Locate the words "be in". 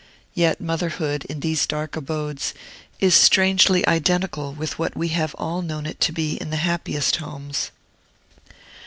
6.11-6.49